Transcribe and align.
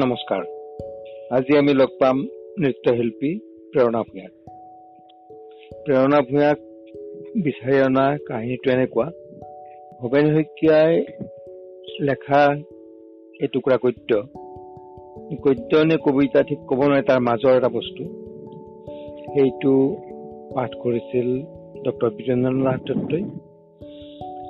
নমস্কাৰ। 0.00 0.42
আজি 1.30 1.58
আমি 1.58 1.74
লগ 1.74 1.88
পাম 2.00 2.22
নৃত্যশিল্পী 2.58 3.38
প্ৰেৰণা 3.72 4.02
ভূঞাক। 4.02 4.32
প্ৰেৰণা 5.84 6.20
ভূঞাক 6.20 6.58
বিচাৰি 7.42 7.82
অনা 7.82 8.18
কাহিনীটো 8.26 8.70
এনেকুৱা 8.70 9.10
ভৱেন 10.00 10.34
শইকীয়াই 10.34 11.04
লেখা 12.00 12.54
এই 13.40 13.48
টুকুৰা 13.48 13.76
গদ্য। 13.82 14.22
গদ্য 15.42 15.76
নে 15.76 15.96
কবিতা 15.96 16.42
ঠিক 16.42 16.58
ক'ব 16.58 16.80
নোৱাৰে 16.82 17.02
তাৰ 17.02 17.20
মাজৰ 17.20 17.56
এটা 17.56 17.68
বস্তু। 17.68 18.04
সেইটো 19.34 19.96
পাঠ 20.54 20.70
কৰিছিল 20.82 21.28
ডক্টৰ 21.84 22.10
বীৰেন্দ্ৰনাথ 22.10 22.80
দত্তই। 22.80 23.22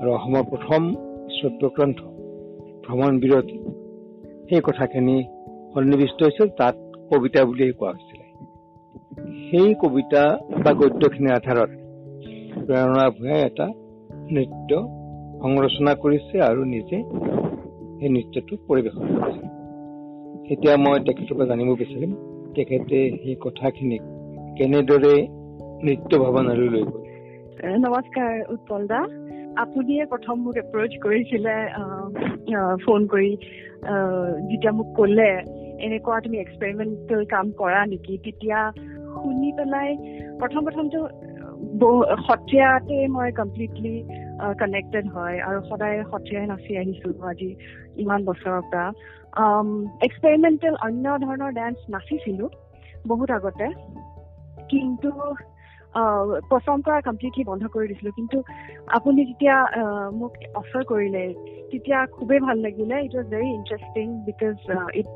আৰু 0.01 0.11
অসমৰ 0.13 0.43
প্ৰথম 0.43 0.95
শ্ৰব্যগ্ৰন্থ 1.41 1.99
ভ্ৰমণ 2.87 3.21
বিৰতি। 3.21 3.59
সেই 4.49 4.61
কথাখিনি 4.65 5.25
সন্নিৱিষ্ট 5.73 6.19
হৈছিল 6.27 6.49
তাত 6.61 6.77
কবিতা 7.11 7.41
বুলিয়েই 7.49 7.75
কোৱা 7.79 7.91
হৈছিলে। 7.95 8.25
সেই 9.47 9.71
কবিতা 9.83 10.23
বা 10.65 10.71
গদ্যখিনিৰ 10.81 11.37
আধাৰত 11.39 11.71
প্ৰেৰণা 12.67 13.05
ভূঞাই 13.17 13.41
এটা 13.49 13.67
নৃত্য 14.35 14.71
সংৰচনা 15.43 15.93
কৰিছে 16.03 16.37
আৰু 16.51 16.61
নিজে 16.75 16.99
সেই 17.99 18.11
নৃত্যটো 18.17 18.55
পৰিৱেশন 18.69 19.05
কৰিছে। 19.17 19.45
এতিয়া 20.53 20.75
মই 20.85 20.97
তেখেতৰ 21.07 21.35
পৰা 21.39 21.47
জানিব 21.51 21.71
বিচাৰিম 21.83 22.13
তেখেতে 22.57 22.99
সেই 23.23 23.37
কথাখিনিক 23.45 24.03
কেনেদৰে 24.59 25.15
নৃত্য 25.87 26.11
ভাৱনালৈ 26.23 26.69
লৈ 26.75 26.83
গ'ল। 26.89 26.99
নমস্কাৰ 27.85 28.33
উৎপল 28.55 28.83
দা। 28.93 29.01
আপুনিয়ে 29.63 30.03
প্ৰথম 30.13 30.37
মোক 30.45 30.57
এপ্ৰ'চ 30.63 30.93
কৰিছিলে 31.05 31.55
ফোন 32.85 33.01
কৰি 33.13 33.31
যেতিয়া 34.49 34.73
মোক 34.79 34.89
ক'লে 34.99 35.31
এনেকুৱা 35.87 36.17
তুমি 36.25 36.39
এক্সপেৰিমেণ্টেল 36.41 37.23
কাম 37.35 37.47
কৰা 37.61 37.81
নেকি? 37.93 38.15
তেতিয়া 38.25 38.59
শুনি 39.15 39.51
পেলাই 39.59 39.89
প্ৰথম 40.41 40.61
প্ৰথমটো 40.67 41.01
সত্ৰীয়াতে 42.27 42.97
মই 43.15 43.33
কমপ্লিটলি 43.33 43.95
কানেক্টেড 44.61 45.07
হয় 45.15 45.37
আৰু 45.49 45.59
সদায় 45.71 45.97
সত্ৰীয়াই 46.11 46.47
নাচি 46.53 46.73
আহিছো 46.81 47.09
আজি 47.31 47.51
ইমান 48.05 48.21
বছৰৰ 48.29 48.63
পৰা। 48.71 48.87
এক্সপেৰিমেণ্টেল 50.07 50.75
অন্য 50.87 51.05
ধৰণৰ 51.25 51.51
ডান্স 51.53 51.79
নাচিছিলো 51.95 52.51
বহুত 53.09 53.31
আগতে। 53.31 53.67
কিন্তু 54.71 55.11
পাৰফৰ্ম 55.95 56.81
কৰা 56.87 56.99
কমপ্লিটলি 57.09 57.45
বন্ধ 57.51 57.63
কৰি 57.75 57.87
দিছিলো। 57.91 58.11
কিন্তু 58.19 58.37
আপুনি 58.99 59.21
যেতিয়া 59.31 59.57
মোক 60.21 60.33
অফাৰ 60.61 60.83
কৰিলে 60.93 61.25
তেতিয়া 61.71 61.99
খুবেই 62.17 62.41
ভাল 62.47 62.57
লাগিলে। 62.67 62.95
It 63.07 63.13
was 63.17 63.27
very 63.35 63.49
interesting 63.59 64.07
because 64.29 64.55
it 65.01 65.09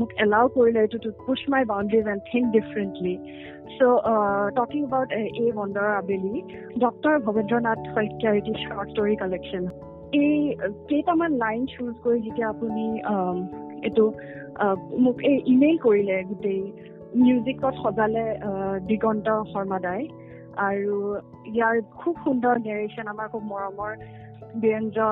মোক 0.00 0.10
এলাউ 0.24 0.44
কৰিলে 0.56 0.80
এইটো 0.86 0.98
to 1.04 1.10
push 1.26 1.40
my 1.54 1.62
boundaries 1.72 2.06
and 2.14 2.22
think 2.30 2.44
differently 2.56 3.14
so' 3.76 3.80
talking 4.58 4.82
about 4.88 5.10
a 5.42 5.46
বন্দৰ 5.60 5.88
আবেলি 6.00 6.34
ডক্টৰ 6.84 7.14
ভৱেন্দ্ৰনাথ 7.26 7.80
শইকীয়াৰ 7.94 8.34
এটি 8.40 8.52
শ্বৰ্ট 8.64 8.88
ষ্টৰী 8.92 9.14
কালেকশ্যন 9.22 9.64
এই 10.12 10.34
কেইটামান 10.90 11.32
লাইন 11.44 11.64
চুজ 11.72 11.94
কৰি 12.04 12.18
যেতিয়া 12.26 12.48
আপুনি 12.48 12.84
এইটো 13.86 14.04
মোক 15.04 15.16
এই 15.30 15.36
ইমেইল 15.54 15.76
কৰিলে 15.86 16.16
গোটেই 16.30 16.62
মিউজিকত 17.14 17.74
সজালে 17.82 18.24
দিগন্ত 18.88 19.26
শৰ্মাদাই 19.52 20.02
আৰু 20.68 20.94
ইয়াৰ 21.54 21.74
খুব 22.00 22.14
সুন্দৰ 22.24 22.54
নেৰেশ্যন 22.66 23.06
আমাৰ 23.08 23.28
খুব 23.32 23.42
মৰমৰ 23.52 23.92
বীৰেন্দ্ৰ 24.62 25.08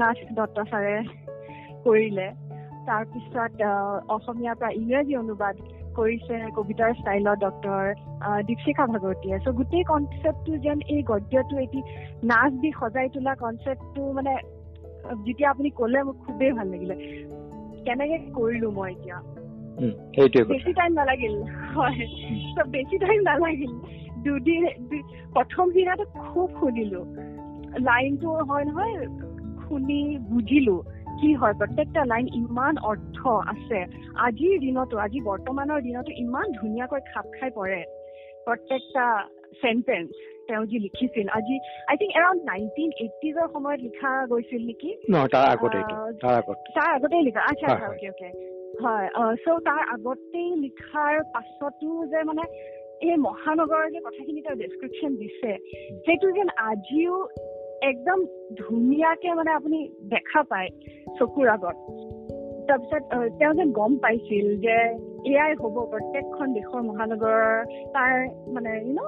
নাথ 0.00 0.18
দত্ত 0.36 0.58
ছাৰে 0.70 0.96
কৰিলে। 1.84 2.28
তাৰপিছত 2.88 3.60
অসমীয়াৰ 4.16 4.56
পৰা 4.60 4.70
ইংৰাজী 4.80 5.14
অনুবাদ 5.16 5.56
কৰিছে 5.96 6.34
কবিতাৰ 6.56 6.94
ষ্টাইলত 7.00 7.38
ডক্টৰ 7.38 7.82
দীপশিখা 8.48 8.84
ভাগৱতীয়ে। 8.86 9.38
চ' 9.38 9.56
গোটেই 9.58 9.84
কনচেপ্টটো 9.84 10.52
যেন 10.66 10.78
এই 10.94 11.02
গদ্যটো 11.02 11.58
এটি 11.64 11.80
নাচ 12.30 12.52
দি 12.62 12.70
সজাই 12.80 13.08
তোলা 13.14 13.34
কনচেপ্টটো 13.34 14.12
মানে 14.12 14.32
যেতিয়া 15.26 15.50
আপুনি 15.50 15.70
ক'লে 15.70 16.02
মোক 16.02 16.16
খুবেই 16.26 16.52
ভাল 16.52 16.66
লাগিলে। 16.66 16.94
কেনেকে 17.84 18.18
কৰিলো 18.36 18.70
মই 18.70 18.90
এতিয়া? 18.92 19.18
বেছি 19.80 20.72
টাইম 20.72 20.92
নালাগিল 20.92 21.42
হয়। 21.74 22.00
বেছি 22.70 22.98
টাইম 22.98 23.20
নালাগিল। 23.20 23.72
দুদিন 24.24 24.62
প্ৰথম 25.32 25.70
দিনাটো 25.70 26.04
খুব 26.04 26.48
শুনিলো 26.60 27.00
লাইনটো 27.80 28.30
হয় 28.30 28.64
নহয় 28.64 29.06
শুনি 29.68 30.18
বুজিলো 30.18 30.82
কি 31.20 31.34
হয়। 31.34 31.52
প্ৰত্যেকটা 31.52 32.04
লাইন 32.04 32.26
ইমান 32.34 32.74
অৰ্থ 32.82 33.18
আছে। 33.28 33.86
আজিৰ 34.18 34.60
দিনতো 34.60 34.98
আজি 34.98 35.20
বৰ্তমানৰ 35.20 35.80
দিনতো 35.82 36.10
ইমান 36.16 36.46
ধুনীয়াকৈ 36.52 37.00
খাপ 37.14 37.24
খাই 37.40 37.50
পৰে। 37.50 37.84
প্ৰত্যেকটা 38.44 39.06
চেণ্টেঞ্চ 39.62 40.10
তেওঁ 40.48 40.66
যি 40.66 40.78
লিখিছিল। 40.78 41.28
আজি 41.28 41.56
আই 41.88 41.96
থিংক 41.96 42.12
এৰাউণ্ড 42.16 42.42
নাইনটিন 42.44 42.90
এইটিজৰ 43.00 43.48
সময়ত 43.52 43.80
লিখা 43.80 44.26
গৈছিল 44.26 44.66
নেকি? 44.66 44.90
তাৰ 46.74 46.88
আগতেই 46.94 47.22
লিখা। 47.22 47.40
আচ্ছা 47.40 47.66
আচ্ছা 47.66 47.88
অকে 47.88 48.08
অকে 48.08 48.57
হয় 48.82 49.06
চ' 49.44 49.62
তাৰ 49.68 49.82
আগতেই 49.94 50.50
লিখাৰ 50.64 51.14
পাছতো 51.34 51.88
যে 52.12 52.20
মানে 52.30 52.44
এই 53.06 53.16
মহানগৰৰ 53.26 53.86
যে 53.94 54.00
কথাখিনি 54.06 54.40
তেওঁ 54.46 54.60
ডেছক্ৰিপশ্যন 54.62 55.12
দিছে 55.20 55.50
সেইটো 56.06 56.28
যেন 56.38 56.48
আজিও 56.70 57.16
একদম 57.90 58.18
ধুনীয়াকে 58.60 59.34
মানে 59.34 59.50
আপুনি 59.58 59.78
দেখা 60.14 60.40
পায় 60.50 60.70
চকুৰ 61.18 61.46
আগত। 61.56 61.76
তাৰপিছত 62.68 63.02
তেওঁ 63.38 63.52
যেন 63.58 63.70
গম 63.72 63.92
পাইছিল 64.04 64.46
যে 64.64 64.76
এয়াই 65.30 65.52
হ'ব 65.60 65.76
প্ৰত্যেকখন 65.92 66.48
দেশৰ 66.56 66.82
মহানগৰৰ 66.88 67.54
তাৰ 67.94 68.12
মানে 68.54 68.72
ইউ 68.80 68.92
ন 68.98 69.00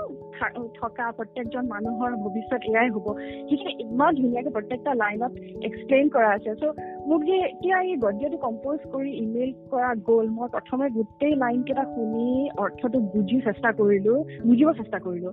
থকা 0.81 1.07
প্ৰত্যেকজন 1.19 1.65
মানুহৰ 1.75 2.11
ভৱিষ্যত 2.23 2.63
এয়াই 2.71 2.89
হ'ব। 2.95 3.07
সেইখিনি 3.49 3.73
ইমান 3.85 4.13
ধুনীয়াকে 4.21 4.51
প্ৰত্যেকটা 4.57 4.93
লাইনত 5.03 5.33
এক্সপ্লেইন 5.69 6.07
কৰা 6.15 6.31
আছে। 6.37 6.51
চ' 6.61 6.75
মোক 7.11 7.23
যে 7.25 7.37
এতিয়া 7.45 7.79
এই 7.83 7.97
গদ্যটো 7.97 8.39
কম্প'জ 8.43 8.83
কৰি 8.93 9.13
ইমেইল 9.21 9.53
কৰা 9.71 9.89
গ'ল 10.09 10.27
মই 10.35 10.49
প্ৰথমে 10.53 10.87
গোটেই 10.91 11.33
লাইন 11.35 11.63
কেইটা 11.63 11.85
শুনি 11.95 12.27
অৰ্থটো 12.65 12.99
বুজি 13.15 13.39
চেষ্টা 13.47 13.73
কৰিলো 13.79 14.15
বুজিব 14.47 14.71
চেষ্টা 14.73 14.99
কৰিলো। 14.99 15.33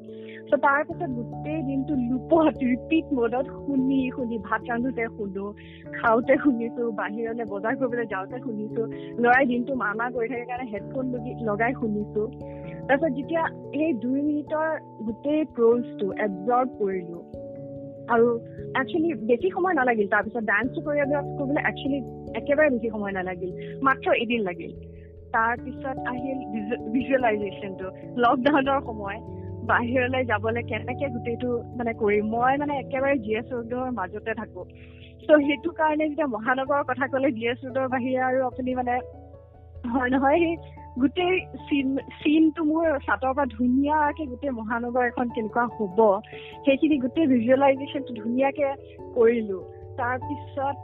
চ' 0.49 0.59
তাৰপিছত 0.65 1.09
গোটেই 1.17 1.59
দিনটো 1.69 1.93
লুপত 2.09 2.55
ৰিপিট 2.63 3.13
মডত 3.13 3.45
শুনি 3.59 3.99
শুনি 4.15 4.41
ভাত 4.47 4.61
ৰান্ধোতে 4.71 5.05
শুনো 5.17 5.45
খাওঁতে 5.93 6.39
শুনিছো 6.43 6.83
বাহিৰলৈ 7.01 7.45
বজাৰ 7.53 7.79
কৰিবলৈ 7.79 8.05
যাওঁতে 8.13 8.37
শুনিছো 8.39 8.81
ল'ৰাই 9.23 9.43
দিনটো 9.45 9.73
মামা 9.75 10.05
কৰি 10.09 10.27
থাকে 10.27 10.45
কাৰণে 10.45 10.65
হেডফোন 10.73 11.05
লগাই 11.49 11.71
শুনিছো। 11.81 12.21
তাৰপিছত 12.87 13.11
যেতিয়া 13.17 13.43
এই 13.83 13.91
দুই 14.03 14.19
মিনিটৰ 14.21 14.69
গোটেই 15.05 15.41
প্ৰ'জটো 15.55 16.07
এবজৰ্ভ 16.25 16.69
কৰিলো 16.79 17.26
আৰু 18.07 18.27
একচুৱেলি 18.79 19.09
বেছি 19.29 19.47
সময় 19.49 19.73
নালাগিল। 19.73 20.07
তাৰপিছত 20.07 20.43
ডান্সটো 20.43 20.79
কৰিঅগ্ৰাফ 20.81 21.25
কৰিবলৈ 21.37 21.61
একচুৱেলি 21.69 21.99
একেবাৰে 22.35 22.69
বেছি 22.69 22.87
সময় 22.89 23.11
নালাগিল। 23.11 23.51
মাত্ৰ 23.81 24.07
এদিন 24.23 24.41
লাগিল। 24.41 24.71
তাৰপিছত 25.33 25.97
আহিল 26.07 26.39
ভিজুৱেলাইজেশ্যনটো 26.93 27.87
লকডাউনৰ 28.17 28.79
সময়। 28.85 29.19
বাহিৰলৈ 29.67 30.23
যাবলৈ 30.25 30.63
কেনেকে 30.63 31.07
গোটেইটো 31.09 31.49
মানে 31.75 31.91
কৰিম? 31.93 32.25
মই 32.29 32.53
মানে 32.57 32.73
একেবাৰে 32.79 33.15
জি 33.17 33.31
এছ 33.35 33.47
ৰোডৰ 33.51 33.91
মাজতে 33.91 34.33
থাকো। 34.33 34.61
চ' 35.23 35.39
সেইটো 35.47 35.69
কাৰণে 35.71 36.03
যেতিয়া 36.09 36.27
মহানগৰৰ 36.27 36.83
কথা 36.83 37.05
ক'লে 37.07 37.31
জি 37.31 37.43
এছ 37.47 37.59
ৰোডৰ 37.65 37.87
বাহিৰে 37.87 38.21
আৰু 38.29 38.39
আপুনি 38.45 38.75
মানে 38.75 38.93
হয় 39.93 40.09
নহয় 40.09 40.37
সেই 40.39 40.55
গোটেই 41.01 41.35
চিন 41.69 41.87
চিনটো 42.21 42.61
মোৰ 42.69 42.85
চাটৰ 43.07 43.33
পৰা 43.37 43.45
ধুনীয়াকে 43.53 44.23
গোটেই 44.31 44.53
মহানগৰ 44.59 45.09
এখন 45.11 45.27
কেনেকুৱা 45.35 45.63
হ'ব 45.75 45.99
সেইখিনি 46.67 46.97
গোটেই 47.05 47.27
ভিজুৱেলাইজেশ্যনটো 47.31 48.13
ধুনীয়াকে 48.21 48.67
কৰিলো। 49.17 49.59
তাৰপিছত 49.99 50.77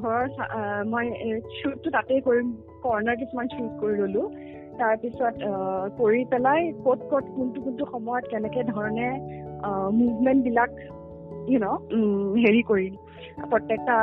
ঘৰৰ 0.00 0.26
মই 0.92 1.06
শ্বুটটো 1.58 1.88
তাতেই 1.96 2.20
কৰিম 2.26 2.46
কৰ্ণাৰ 2.84 3.16
কিছুমান 3.22 3.46
শ্বুট 3.54 3.72
কৰি 3.82 3.96
ললো। 4.02 4.22
তাৰপিছত 4.80 5.34
কৰি 5.98 6.20
পেলাই 6.32 6.60
ক'ত 6.84 7.00
ক'ত 7.10 7.24
কোনটো 7.36 7.58
কোনটো 7.64 7.84
সময়ত 7.92 8.24
কেনেকে 8.32 8.60
ধৰণে 8.72 9.08
মুভমেণ্ট 10.00 10.40
বিলাক 10.46 10.70
ইউ 11.50 11.58
ন 11.64 11.66
হেৰি 12.44 12.62
কৰিম 12.70 12.92
প্ৰত্যেকটা 13.50 13.96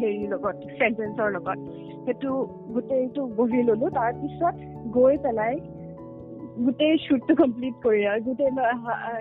হেৰিৰ 0.00 0.28
লগত 0.34 0.56
চেণ্টেঞ্চৰ 0.78 1.28
লগত। 1.36 1.58
সেইটো 2.04 2.30
গোটেইটো 2.74 3.22
বহি 3.38 3.60
ললো 3.68 3.86
তাৰপিছত 3.98 4.54
গৈ 4.96 5.14
পেলাই 5.24 5.54
গোটেই 6.64 6.94
শ্বুটটো 7.04 7.34
কমপ্লিট 7.42 7.74
কৰি 7.84 8.00
আৰু 8.10 8.20
গোটেই 8.26 8.50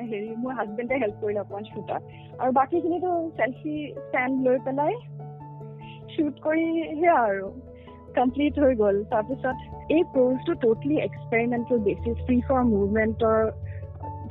হেৰি 0.09 0.29
মোৰ 0.41 0.53
হাজবেণ্ডে 0.59 0.95
হেল্প 1.03 1.15
কৰিলে 1.21 1.39
অকণমান 1.43 1.63
শ্বুটত 1.69 2.01
আৰু 2.41 2.51
বাকীখিনিতো 2.59 3.11
চেল্ফি 3.37 3.75
ষ্টেণ্ড 4.07 4.33
লৈ 4.47 4.57
পেলাই 4.65 4.93
শ্বুট 6.13 6.35
কৰি 6.45 6.65
সেয়া 6.99 7.15
আৰু 7.27 7.47
কমপ্লিট 8.17 8.59
হৈ 8.63 8.73
গ'ল। 8.81 8.97
তাৰপিছত 9.13 9.55
এই 9.95 10.03
প্ৰ'জটো 10.13 10.53
totally 10.63 10.97
experimental 11.07 11.79
basis 11.87 12.17
free 12.25 12.37
for 12.49 12.61
মুভমেণ্টৰ 12.73 13.39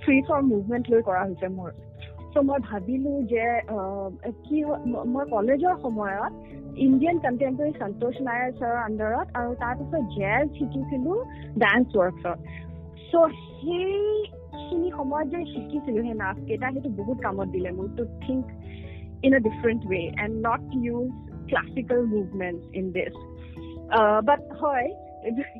free 0.04 0.18
for 0.28 0.40
movement 0.52 0.84
লৈ 0.92 1.02
কৰা 1.08 1.22
হৈছে 1.28 1.48
মোৰ। 1.56 1.70
চ' 2.32 2.44
মই 2.48 2.60
ভাবিলো 2.68 3.10
যে 3.30 3.46
কি 4.44 4.58
মই 5.14 5.24
কলেজৰ 5.34 5.74
সময়ত 5.82 6.32
ইণ্ডিয়ান 6.76 7.18
কণ্টেম্পৰেৰী 7.24 7.72
সন্তোষ 7.78 8.14
নায়াৰ 8.26 8.52
ছাৰৰ 8.58 8.78
আণ্ডাৰত 8.82 9.26
আৰু 9.38 9.50
তাৰপিছত 9.62 10.02
জেজ 10.14 10.44
শিকিছিলো 10.58 11.12
ডান্স 11.58 11.86
ৱৰ্কছত 11.96 12.38
চ' 13.08 13.34
সেইখিনি 13.58 14.90
সময়ত 14.90 15.26
যে 15.32 15.40
শিকিছিলো 15.52 16.02
সেই 16.02 16.16
নাচকেইটা 16.22 16.70
সেইটো 16.74 16.90
বহুত 16.96 17.18
কামত 17.26 17.48
দিলে 17.48 17.70
মোৰ 17.72 17.88
to 17.96 18.08
think 18.24 18.44
in 19.24 19.32
a 19.34 19.40
different 19.40 19.82
way 19.92 20.00
and 20.24 20.34
not 20.48 20.62
use 20.82 21.08
classical 21.48 22.04
movement 22.06 22.60
in 22.74 22.86
this 22.92 23.14
but 24.24 24.42
হয় 24.60 24.88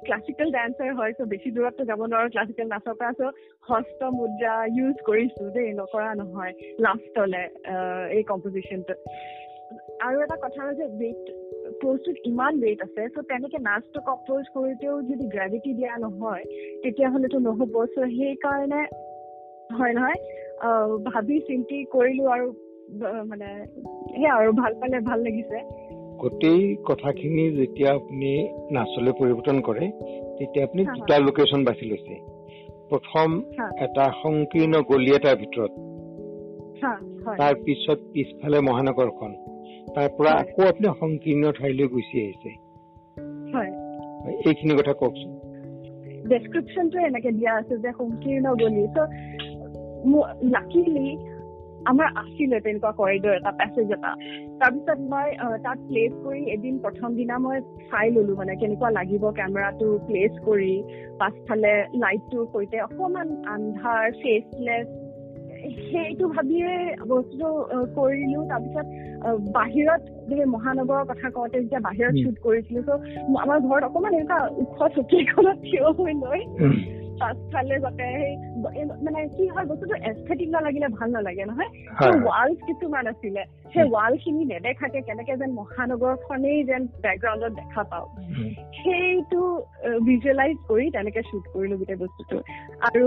ক্লাছিকেল 0.06 0.48
ডান্সাৰ 0.50 0.90
হয় 0.98 1.12
চ' 1.12 1.28
বেছি 1.32 1.50
দূৰততো 1.56 1.84
যাব 1.84 2.00
নোৱাৰো 2.04 2.28
ক্লাছিকেল 2.34 2.66
নাচৰ 2.68 2.94
পৰা 3.00 3.12
চ' 3.12 3.34
হস্ত 3.68 4.00
মুদ্ৰা 4.16 4.54
ইউজ 4.78 4.96
কৰিছো 5.08 5.50
দেই 5.56 5.70
নকৰা 5.80 6.10
নহয় 6.14 6.52
লাষ্টলে 6.86 7.44
এই 8.16 8.22
কম্পজিশ্যনটোত 8.22 8.98
আৰু 10.06 10.16
এটা 10.24 10.36
কথা 10.44 10.60
হ'ল 10.62 10.74
যে 10.78 10.86
ৱেইট 11.00 11.24
প'জটোত 11.82 12.16
ইমান 12.30 12.52
ৱেইট 12.62 12.80
আছে 12.86 13.02
চ' 13.14 13.26
তেনেকে 13.30 13.58
নাচটো 13.66 14.00
কম্প'জ 14.08 14.44
কৰোঁতেও 14.54 14.94
যদি 15.10 15.24
গ্ৰেভিটি 15.34 15.72
দিয়া 15.78 15.92
নহয় 16.04 16.44
তেতিয়াহ'লেতো 16.82 17.38
নহ'ব। 17.46 17.74
চ' 17.94 18.08
সেইকাৰণে 18.16 18.82
হয় 19.78 19.92
নহয় 19.98 20.18
ভাবি 21.08 21.36
চিন্তি 21.48 21.78
কৰিলো 21.94 22.24
আৰু 22.34 22.46
মানে 23.30 23.48
সেয়া 24.14 24.32
আৰু 24.32 24.50
ভাল 24.60 24.72
পালে 24.80 25.00
ভাল 25.10 25.24
লাগিছে। 25.26 25.58
গোটেই 26.22 26.60
কথাখিনি 26.88 27.44
যেতিয়া 27.60 27.88
আপুনি 27.92 28.32
নাচলৈ 28.76 29.12
পৰিৱৰ্তন 29.20 29.56
কৰে 29.68 29.86
তেতিয়া 30.38 30.66
আপুনি 30.66 30.82
দুটা 30.90 31.16
লোকেশ্যন 31.28 31.64
বাছি 31.68 31.84
লৈছে। 31.90 32.14
প্ৰথম 32.90 33.28
এটা 33.86 34.04
সংকীৰ্ণ 34.22 34.74
গলি 34.90 35.10
এটাৰ 35.18 35.36
ভিতৰত। 35.42 35.72
তাৰ 37.38 37.54
পিছত 37.64 37.98
পিছফালে 38.12 38.58
মহানগৰখন। 38.68 39.32
তাৰ 39.88 40.08
পৰা 40.18 40.32
আকৌ 40.42 40.62
আপুনি 40.68 40.88
সংকীৰ্ণ 41.00 41.44
ঠাইলৈ 41.58 41.86
গুচি 41.94 42.16
আহিছে? 42.24 42.50
এইখিনি 44.48 44.74
কথা 44.78 44.92
কওকচোন। 44.92 45.30
ডেছক্ৰিপশ্যনটো 46.28 46.98
এনেকে 46.98 47.30
দিয়া 47.38 47.52
আছে 47.54 47.74
যে 47.78 47.90
সংকীৰ্ণ 47.98 48.46
গলি। 48.62 48.84
চ' 48.96 49.08
লাকিলি 50.54 51.08
আমাৰ 51.90 52.08
আছিলে 52.22 52.58
তেনেকুৱা 52.64 52.90
কৰিডৰ 52.98 53.34
এটা 53.38 53.52
পেছেজ 53.60 53.88
এটা। 53.96 54.12
তাৰপিছত 54.60 54.98
মই 55.12 55.28
তাত 55.64 55.78
প্লেচ 55.88 56.12
কৰি 56.24 56.42
এদিন 56.56 56.74
প্ৰথম 56.78 57.14
দিনা 57.14 57.38
মই 57.38 57.60
চাই 57.90 58.06
ললো 58.10 58.32
মানে 58.36 58.52
কেনেকুৱা 58.56 58.90
লাগিব 58.90 59.24
কেমেৰাটো 59.38 59.88
প্লেচ 60.06 60.32
কৰি 60.44 60.74
পাছফালে 61.18 61.74
লাইটটোৰ 61.94 62.44
সৈতে 62.52 62.76
অকণমান 62.80 63.28
আন্ধাৰ 63.54 64.04
ফেচলেছ 64.22 64.86
সেইটো 65.90 66.28
ভাবিয়ে 66.28 66.70
বস্তুটো 67.08 67.48
কৰিলো। 67.96 68.40
তাৰপিছত 68.50 68.86
বাহিৰত 69.52 70.02
মহানগৰৰ 70.52 71.04
কথা 71.06 71.26
কওঁতে 71.30 71.56
যেতিয়া 71.60 71.80
বাহিৰত 71.80 72.14
শ্বুট 72.16 72.36
কৰিছিলো 72.42 72.80
ত' 72.82 72.92
আমাৰ 73.42 73.58
ঘৰত 73.60 73.82
অকণমান 73.84 74.12
এনেকুৱা 74.14 74.38
ওখ 74.62 74.78
চকী 74.96 75.16
এখনত 75.20 75.56
থিয় 75.62 75.86
হৈ 75.98 76.12
লৈ 76.22 76.40
পাছফালে 77.20 77.76
যাতে 77.78 78.04
সেই 78.14 78.32
মানে 79.06 79.20
কি 79.36 79.44
হয় 79.54 79.66
বস্তুটো 79.70 79.94
এস্থেটিক 80.10 80.48
নালাগিলে 80.54 80.88
ভাল 80.98 81.08
নালাগে 81.16 81.44
নহয়? 81.50 81.70
ৱালছ 82.28 82.58
কিছুমান 82.68 83.04
আছিলে 83.12 83.42
সেই 83.72 83.86
ৱাল 83.94 84.12
খিনি 84.22 84.42
নেদেখাকে 84.52 85.00
কেনেকে 85.08 85.34
যেন 85.42 85.50
মহানগৰখনেই 85.60 86.58
যেন 86.70 86.82
বেকগ্ৰাউণ্ডত 87.04 87.52
দেখা 87.60 87.82
পাওঁ। 87.92 88.06
সেইটো 88.78 89.40
ভিজুৱেলাইজ 90.06 90.56
কৰি 90.68 90.86
তেনেকে 90.96 91.20
শ্বুট 91.28 91.44
কৰিলো 91.54 91.74
গোটেই 91.80 91.98
বস্তুটো। 92.02 92.36
আৰু 92.88 93.04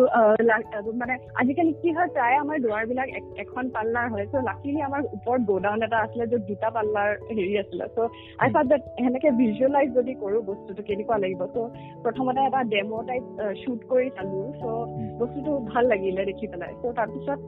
মানে 1.01 1.13
আজিকালি 1.41 1.73
কি 1.81 1.89
হয় 1.95 2.09
প্ৰায় 2.15 2.37
আমাৰ 2.43 2.57
দুৱাৰবিলাক 2.65 3.07
এখন 3.43 3.63
পাল্লাৰ 3.75 4.07
হয় 4.13 4.25
চ' 4.31 4.45
লাকিলি 4.49 4.79
আমাৰ 4.89 5.01
ওপৰত 5.15 5.41
গ'ডাউন 5.49 5.79
এটা 5.87 5.97
আছিলে 6.05 6.25
য'ত 6.31 6.41
দুটা 6.49 6.69
পাল্লাৰ 6.69 7.09
হেৰি 7.37 7.53
আছিলে 7.63 7.85
চ' 7.95 8.09
আই 8.39 8.49
থাট 8.55 8.65
দেট 8.71 8.81
সেনেকে 9.03 9.29
ভিজুৱেলাইজ 9.41 9.89
যদি 9.99 10.13
কৰো 10.23 10.37
বস্তুটো 10.49 10.81
কেনেকুৱা 10.89 11.17
লাগিব 11.17 11.41
চ' 11.53 11.57
প্ৰথমতে 12.03 12.41
এটা 12.47 12.61
ডেম' 12.73 12.93
টাইপ 13.09 13.23
শ্বুট 13.61 13.81
কৰি 13.91 14.07
চালো 14.17 14.39
চ' 14.61 14.63
বস্তুটো 15.19 15.44
ভাল 15.71 15.83
লাগিলে 15.91 16.21
দেখি 16.29 16.45
পেলাই। 16.51 16.73
চ' 16.81 16.95
তাৰপিছত 16.99 17.39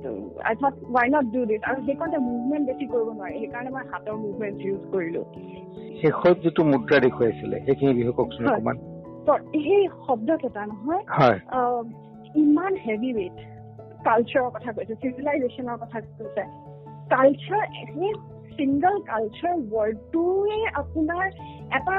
I 0.49 0.53
thought 0.61 0.75
why 0.95 1.07
not 1.15 1.25
do 1.33 1.41
this 1.49 1.61
আৰু 1.69 1.79
সেইকাৰণে 1.88 2.19
মুভমেণ্ট 2.29 2.63
বেছি 2.69 2.85
কৰিব 2.94 3.09
নোৱাৰি। 3.17 3.35
সেইকাৰণে 3.41 3.69
মই 3.75 3.83
হাতৰ 3.91 4.15
মুভমেণ্ট 4.25 4.57
ইউজ 4.67 4.81
কৰিলো। 4.94 5.21
শেষত 6.01 6.35
যিটো 6.44 6.61
মুদ্ৰা 6.71 6.97
দেখুৱাইছিলে 7.05 7.57
সেইখিনি 7.65 7.91
বিষয়ে 7.99 8.17
কওকচোন 8.19 8.44
অকণমান। 8.47 8.77
সেই 9.65 9.83
শব্দকেইটা 10.07 10.63
নহয় 10.71 11.03
ইমান 12.41 12.73
হেভি 12.85 13.11
ৱেইট 13.17 13.38
কালচাৰৰ 14.07 14.49
কথা 14.55 14.69
কৈছে 14.75 14.94
চিভিলাইজেশ্যনৰ 15.03 15.77
কথা 15.83 15.97
কৈছে। 16.01 16.44
কালচাৰ 17.13 17.63
সেই 17.75 18.11
ছিংগল 18.57 18.95
কালচাৰ 19.11 19.55
ৱৰ্ডটোৱে 19.73 20.59
আপোনাৰ 20.81 21.25
এটা 21.77 21.95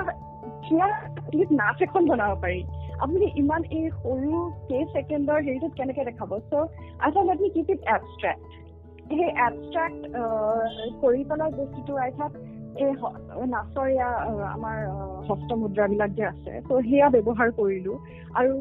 নাচ 1.61 1.79
এখন 1.87 2.03
বনাব 2.11 2.33
পাৰি। 2.43 2.61
আপুনি 3.05 3.27
ইমান 3.41 3.63
এই 3.79 3.91
সৰু 3.97 4.39
কেই 4.69 4.85
ছেকেণ্ডৰ 4.93 5.39
হেৰিটোত 5.47 5.73
কেনেকে 5.79 6.05
দেখাব? 6.05 6.31
চ' 6.51 6.69
আচলতে 7.01 7.33
আপুনি 7.33 7.49
কিপ 7.57 7.69
ইট 7.75 7.81
এবষ্ট্ৰেক্ট 7.95 8.43
সেই 9.11 9.31
এবষ্ট্ৰেক্ট 9.47 10.01
কৰি 11.03 11.21
পেলাই 11.29 11.51
বস্তুটো 11.59 11.93
আই 12.05 12.11
থাক 12.19 12.33
এই 12.83 12.91
নাচৰ 13.53 13.87
এয়া 13.91 14.09
আমাৰ 14.55 14.77
হস্তমুদ্ৰাবিলাক 15.29 16.11
যে 16.19 16.25
আছে 16.33 16.53
ত' 16.69 16.83
সেয়া 16.89 17.09
ব্যৱহাৰ 17.15 17.49
কৰিলো। 17.61 17.95
আৰু 18.41 18.53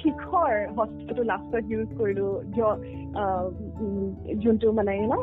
শিখৰ 0.00 0.52
হস্তটো 0.78 1.22
লাষ্টত 1.22 1.64
ইউজ 1.72 1.88
কৰিলো 2.00 2.26
যোনটো 4.42 4.72
মানে 4.72 4.92
no 5.02 5.14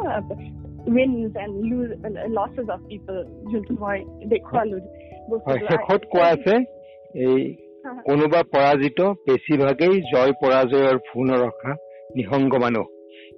wins 0.90 1.34
and 1.38 1.56
lose 1.70 1.90
losses 2.38 2.68
of 2.70 2.82
people 2.90 3.16
যোনটো 3.52 3.74
মই 3.82 3.98
দেখুৱালো 4.34 4.78
শেষত 5.70 6.02
কোৱা 6.14 6.28
আছে 6.36 6.56
এই 7.26 7.42
কোনোবা 7.88 8.40
পৰাজিত 8.54 9.00
বেছিভাগেই 9.28 9.96
জয় 10.12 10.34
পৰাজয়ৰ 10.42 10.98
ফোন 11.10 11.30
ৰখা 11.44 11.76
নিসংগ 12.16 12.54
মানুহ। 12.56 12.86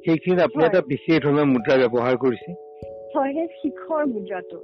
সেইখিনিত 0.06 0.40
আপুনি 0.40 0.66
এটা 0.66 0.82
বিশেষ 0.88 1.18
ধৰণৰ 1.24 1.46
মুদ্ৰা 1.46 1.76
ব্যৱহাৰ 1.84 2.16
কৰিছে। 2.18 2.52
হয় 3.16 3.34
সেই 3.34 3.48
শিখৰ 3.62 4.06
মুদ্ৰাটো। 4.06 4.60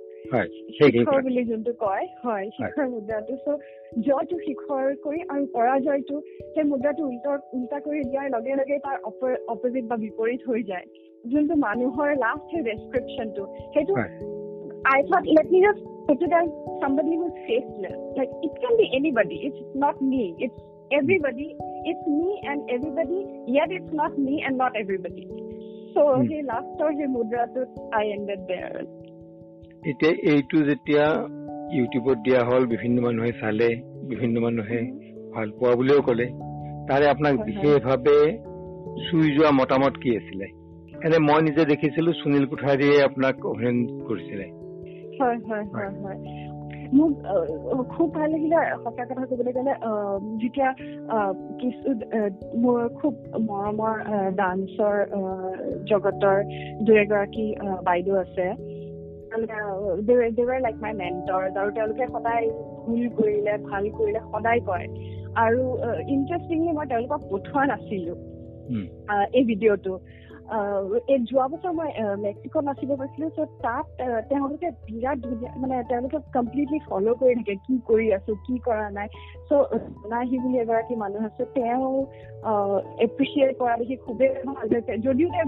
শিখৰ 0.78 1.20
বুলি 1.24 1.44
যোনটো 1.44 1.74
কয় 1.74 2.08
হয় 2.24 2.50
শিখৰ 2.50 2.88
মুদ্ৰাটো। 2.90 3.34
চ' 3.44 3.58
জয়টো 4.06 4.38
শিখৰ 4.38 4.96
কৰি 5.04 5.20
আৰু 5.34 5.44
পৰাজয়টো 5.56 6.16
সেই 6.54 6.64
মুদ্ৰাটো 6.64 7.02
উল্টা 7.10 7.32
উল্টা 7.54 7.78
কৰি 7.80 8.00
দিয়াৰ 8.04 8.28
লগে 8.36 8.54
লগে 8.56 8.80
তাৰ 8.80 8.98
অপজিট 9.54 9.84
বা 9.86 9.98
বিপৰীত 10.06 10.42
হৈ 10.50 10.64
যায়। 10.64 10.86
যোনটো 11.32 11.56
মানুহৰ 11.56 12.10
লাষ্ট 12.16 12.44
সেই 12.52 12.62
ডেছক্ৰিপশ্যনটো 12.62 13.44
সেইটো 13.74 13.94
I 14.92 15.00
thought 15.10 15.24
let 15.36 15.48
me 15.54 15.60
just 15.68 15.84
put 16.08 16.22
it 16.22 16.32
as 16.32 16.50
somebody 16.82 17.16
who's 17.18 17.38
faceless. 17.46 18.00
Like 18.18 18.32
it 18.42 18.54
can 18.62 18.78
be 18.78 18.90
anybody. 18.96 19.38
It's 19.48 19.64
not 19.76 20.02
me. 20.02 20.36
It's 20.40 20.60
everybody. 20.92 21.50
It's 21.86 22.06
me 22.10 22.40
and 22.44 22.70
everybody. 22.70 23.20
Yet 23.48 23.70
it's 23.72 23.94
not 23.94 24.18
me 24.18 24.42
and 24.42 24.58
not 24.58 24.72
everybody. 24.76 25.28
So 25.94 26.16
hmm. 26.16 26.28
he 26.30 26.44
last 26.44 26.80
or 26.80 26.92
he 26.92 27.08
mudratut 27.08 27.70
I 27.94 28.04
ended 28.16 28.42
there. 28.54 28.80
এতিয়া 29.90 30.12
এইটো 30.32 30.58
যেতিয়া 30.70 31.04
ইউটিউবত 31.78 32.18
দিয়া 32.26 32.40
হ'ল 32.48 32.64
বিভিন্ন 32.74 32.98
মানুহে 33.06 33.32
চালে 33.42 33.70
বিভিন্ন 34.12 34.36
মানুহে 34.46 34.80
ভাল 35.34 35.48
পোৱা 35.58 35.74
বুলিও 35.80 36.00
ক'লে 36.08 36.28
তাৰে 36.90 37.06
আপোনাক 37.14 37.36
বিশেষভাৱে 37.48 38.18
চুই 39.06 39.28
যোৱা 39.36 39.52
মতামত 39.60 39.94
কি 40.04 40.10
আছিলে 40.20 40.48
এনে 41.06 41.18
মই 41.28 41.40
নিজে 41.48 41.64
দেখিছিলো 41.72 42.10
সুনীল 42.20 42.46
কোঠাৰীয়ে 42.52 42.96
আপোনাক 43.08 43.36
অভিনন্দন 43.52 44.00
কৰিছিলে 44.08 44.48
হয় 45.20 45.38
হয় 45.48 45.66
হয় 45.74 45.92
হয়। 46.04 46.20
মোক 46.94 47.12
খুব 47.90 48.08
ভাল 48.14 48.28
লাগিলে 48.32 48.58
সঁচা 48.84 49.04
কথা 49.10 49.24
কবলৈ 49.26 49.52
গ'লে 49.58 49.74
যেতিয়া 50.42 50.70
কিছু 51.62 51.90
মোৰ 52.64 52.80
খুব 53.00 53.14
মৰমৰ 53.50 53.96
ডান্সৰ 54.36 54.98
জগতৰ 55.92 56.38
দুই 56.86 56.96
এগৰাকী 56.98 57.46
বাইদেউ 57.84 58.16
আছে 58.16 58.48
লাইক 60.66 60.76
মাই 60.82 60.94
মেণ্টৰ 60.94 61.42
আৰু 61.60 61.70
তেওঁলোকে 61.72 62.06
সদায় 62.14 62.46
ভুল 62.86 63.04
কৰিলে 63.18 63.54
ভাল 63.70 63.84
কৰিলে 63.98 64.22
সদায় 64.32 64.62
কয়। 64.70 64.86
আৰু 65.46 65.62
ইণ্টাৰেষ্টিংলি 66.16 66.72
মই 66.78 66.86
তেওঁলোকক 66.88 67.22
পঠোৱা 67.32 67.64
নাছিলো 67.66 68.14
এই 69.38 69.44
ভিডিঅ'টো। 69.44 69.94
এই 70.48 71.20
যোৱা 71.30 71.46
বছৰ 71.48 71.74
মই 71.74 71.90
মেক্সিকোত 72.22 72.64
নাচিব 72.64 72.92
গৈছিলো 72.92 73.28
চ' 73.30 73.48
তাত 73.64 73.86
তেওঁলোকে 74.30 74.70
বিৰাট 74.86 75.18
ধুনীয়া 75.24 75.52
মানে 75.58 75.80
তেওঁলোকে 75.90 76.20
কমপ্লিটলি 76.34 76.80
ফ'ল' 76.86 77.10
কৰি 77.14 77.34
থাকে 77.40 77.56
কি 77.66 77.76
কৰি 77.88 78.08
আছো 78.14 78.36
কি 78.48 78.56
কৰা 78.60 78.86
নাই 78.90 79.08
চ' 79.50 79.60
নাহি 80.14 80.40
বুলি 80.40 80.58
এগৰাকী 80.60 80.96
মানুহ 80.96 81.22
আছে 81.26 81.44
তেওঁ 81.56 81.90
এপ্ৰিচিয়েট 83.00 83.52
কৰা 83.60 83.74
দেখি 83.78 83.96
খুবেই 84.06 84.32
ভাল 84.50 84.68
হৈছে 84.74 84.94
যদিও 85.00 85.30
তেওঁ 85.34 85.48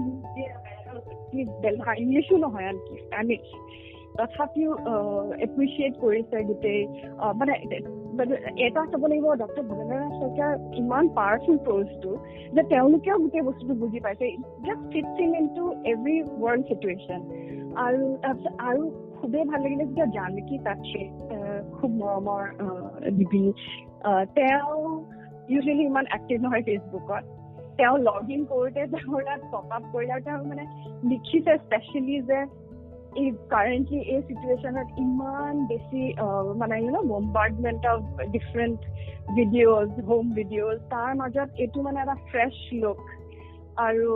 ইংলিছো 1.96 2.34
নহয় 2.36 2.66
আনকি 2.66 2.94
স্পেনিছ 3.00 3.46
তথাপিও 4.18 4.70
এপ্ৰিচিয়েট 5.38 5.94
কৰিছে 6.00 6.36
গোটেই 6.44 6.80
মানে 7.36 7.54
এটা 8.20 8.82
চাব 8.92 9.02
লাগিব 9.06 9.26
ডক্টৰ 9.34 9.64
ভৱেন্দ্ৰ 9.70 10.00
শইকীয়াৰ 10.18 10.52
ইমান 10.74 11.04
পাৱাৰফুল 11.18 11.56
প্ৰজটো 11.66 12.10
যে 12.54 12.62
তেওঁলোকেও 12.68 13.16
গোটেই 13.18 13.42
বস্তুটো 13.42 13.74
বুজি 13.74 14.00
পাইছে। 14.00 14.26
Just 14.66 14.84
fits 14.92 15.16
in 15.20 15.34
into 15.56 15.64
every 15.84 16.16
world 16.42 16.62
situation 16.68 17.20
আৰু 17.78 18.00
তাৰপিছত 18.22 18.54
আৰু 18.68 18.82
খুবেই 19.16 19.44
ভাল 19.44 19.60
লাগিলে 19.62 19.84
যেতিয়া 19.84 20.06
জানকী 20.06 20.56
তাচে 20.58 21.02
খুব 21.72 21.90
মৰমৰ 22.00 22.42
দিবি 23.18 23.44
তেওঁ 24.34 24.78
ইউজুৱেলি 25.48 25.84
ইমান 25.84 26.06
এক্টিভ 26.12 26.36
নহয় 26.42 26.62
ফেচবুকত 26.62 27.22
তেওঁ 27.76 27.96
লগ 27.98 28.30
ইন 28.30 28.42
কৰোঁতে 28.50 28.82
তেওঁৰ 28.94 29.22
তাত 29.28 29.40
টপ 29.52 29.72
আপ 29.72 29.84
কৰিলে 29.92 30.12
আৰু 30.12 30.22
তেওঁ 30.24 30.38
মানে 30.44 30.64
লিখিছে 31.10 31.52
স্পেচিয়েলি 31.56 32.16
যে 32.22 32.38
এই 33.18 33.28
কাৰেণ্টলি 33.52 34.00
এই 34.14 34.20
চিটুৱেশ্যনত 34.28 34.88
ইমান 35.04 35.54
বেছি 35.70 36.02
মানে 36.60 36.74
you 36.82 36.90
know 36.96 36.98
bombardment 37.12 37.82
of 37.92 38.00
different 38.34 38.78
videos 39.36 39.90
home 40.08 40.24
videos 40.38 40.76
তাৰ 40.92 41.10
মাজত 41.20 41.48
এইটো 41.62 41.78
মানে 41.86 41.98
এটা 42.04 42.16
ফ্ৰেছ 42.30 42.54
লুক 42.82 42.98
আৰু 43.86 44.08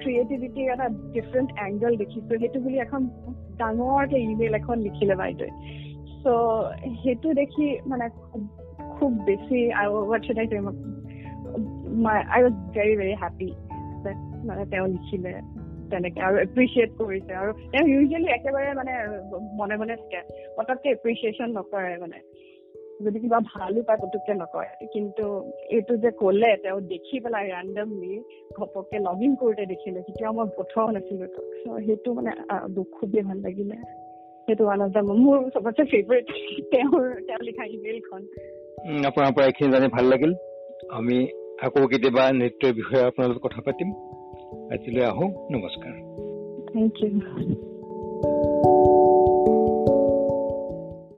ক্ৰিয়েটিভিটিৰ 0.00 0.66
এটা 0.74 0.86
ডিফাৰেণ্ট 1.16 1.48
এংগল 1.66 1.92
দেখিছো। 2.02 2.38
সেইটো 2.42 2.58
বুলি 2.64 2.76
এখন 2.86 3.02
ডাঙৰকে 3.60 4.18
ইমেইল 4.30 4.54
এখন 4.60 4.76
লিখিলে 4.86 5.14
বাইদেৱে 5.22 5.50
চ' 6.22 6.26
সেইটো 7.02 7.28
দেখি 7.40 7.66
মানে 7.90 8.06
খুব 8.96 9.12
বেছি 9.26 9.58
আৰু 9.80 9.94
I 12.34 12.40
was 12.44 12.54
very 12.76 12.94
very 13.00 13.14
happy 13.22 13.50
মানে 14.48 14.62
তেওঁ 14.70 14.86
লিখিলে। 14.94 15.32
তেনেকে 15.92 16.20
আৰু 16.20 16.36
এপ্ৰিচিয়েট 16.46 16.90
কৰিছে 17.00 17.32
আৰু 17.42 17.50
তেওঁ 17.72 17.86
ইউজুৱেলি 17.94 18.28
একেবাৰে 18.36 18.70
মানে 18.80 18.92
মনে 19.60 19.74
মনে 19.76 19.94
থাকে। 20.00 20.20
পটককে 20.56 20.88
এপ্ৰিচিয়েশ্যন 20.90 21.48
নকৰে 21.58 21.96
মানে। 22.04 22.18
যদি 23.04 23.18
কিবা 23.20 23.38
ভালো 23.54 23.82
পায় 23.82 23.98
পুতুককে 23.98 24.34
নকয় 24.34 24.70
কিন্তু 24.92 25.24
এইটো 25.76 25.94
যে 25.96 26.10
কলে 26.10 26.50
তেওঁ 26.64 26.80
দেখি 26.92 27.16
পেলাই 27.24 27.46
ৰেণ্ডমলি 27.52 28.12
ঘপককে 28.56 28.98
লগ 28.98 29.18
ইন 29.22 29.32
কৰোঁতে 29.40 29.64
দেখিলে 29.72 30.00
তেতিয়াও 30.06 30.32
মই 30.32 30.46
পঠোৱাও 30.58 30.90
নাছিলো 30.90 31.26
চ' 31.34 31.38
সেইটো 31.86 32.08
মানে 32.14 32.30
খুবেই 32.92 33.22
ভাল 33.22 33.38
লাগিলে। 33.46 33.76
সেইটো 34.48 34.62
ওৱান 34.64 34.80
অফ 34.82 34.90
দ্য 34.94 35.02
মোৰ 35.24 35.38
চবতছে 35.54 35.82
ফেভৰেট 35.92 36.24
তেওঁৰ 36.72 37.04
তেওঁ 37.28 37.42
লিখা 37.48 37.64
ইমেইলখন 37.74 38.22
আপোনাৰ 39.08 39.32
পৰা 39.34 39.46
এইখিনি 39.46 39.72
জানি 39.72 39.88
ভাল 39.88 40.04
লাগিল। 40.04 40.32
আমি 40.90 41.18
আকৌ 41.66 41.82
কেতিয়াবা 41.92 42.24
নৃত্যৰ 42.38 42.72
বিষয়ে 42.72 43.04
আপোনাৰ 43.04 43.28
লগত 43.28 43.40
কথা 43.46 43.60
পাতিম। 43.66 43.88
আজিলৈ 44.70 45.04
আহোঁ 45.04 45.28
নমস্কাৰ 45.50 45.94
থেংক 46.72 46.94
ইউ 47.02 47.10